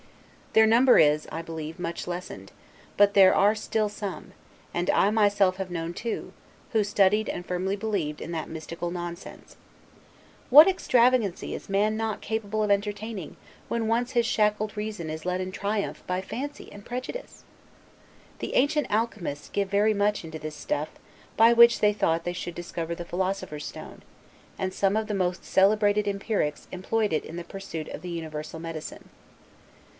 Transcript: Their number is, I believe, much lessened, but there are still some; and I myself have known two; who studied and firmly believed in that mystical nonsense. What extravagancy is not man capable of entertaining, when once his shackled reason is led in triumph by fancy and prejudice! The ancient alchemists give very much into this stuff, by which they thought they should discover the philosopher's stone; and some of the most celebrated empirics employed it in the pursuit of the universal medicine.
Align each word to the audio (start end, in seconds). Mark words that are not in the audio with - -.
Their 0.53 0.65
number 0.65 0.97
is, 0.97 1.27
I 1.31 1.43
believe, 1.43 1.79
much 1.79 2.07
lessened, 2.07 2.51
but 2.97 3.13
there 3.13 3.35
are 3.35 3.53
still 3.55 3.87
some; 3.87 4.33
and 4.73 4.89
I 4.89 5.11
myself 5.11 5.57
have 5.57 5.69
known 5.69 5.93
two; 5.93 6.33
who 6.73 6.83
studied 6.83 7.29
and 7.29 7.45
firmly 7.45 7.75
believed 7.75 8.19
in 8.19 8.31
that 8.31 8.49
mystical 8.49 8.89
nonsense. 8.91 9.55
What 10.49 10.67
extravagancy 10.67 11.53
is 11.53 11.69
not 11.69 11.97
man 11.99 12.19
capable 12.19 12.63
of 12.63 12.71
entertaining, 12.71 13.37
when 13.69 13.87
once 13.87 14.11
his 14.11 14.25
shackled 14.25 14.75
reason 14.75 15.09
is 15.09 15.23
led 15.25 15.39
in 15.39 15.51
triumph 15.51 16.03
by 16.07 16.19
fancy 16.19 16.69
and 16.71 16.83
prejudice! 16.83 17.43
The 18.39 18.55
ancient 18.55 18.89
alchemists 18.91 19.49
give 19.49 19.69
very 19.69 19.93
much 19.93 20.25
into 20.25 20.39
this 20.39 20.55
stuff, 20.55 20.89
by 21.37 21.53
which 21.53 21.79
they 21.79 21.93
thought 21.93 22.25
they 22.25 22.33
should 22.33 22.55
discover 22.55 22.95
the 22.95 23.05
philosopher's 23.05 23.65
stone; 23.65 24.01
and 24.57 24.73
some 24.73 24.97
of 24.97 25.05
the 25.07 25.13
most 25.13 25.45
celebrated 25.45 26.07
empirics 26.07 26.67
employed 26.71 27.13
it 27.13 27.23
in 27.23 27.37
the 27.37 27.43
pursuit 27.45 27.87
of 27.89 28.01
the 28.01 28.09
universal 28.09 28.59
medicine. 28.59 29.07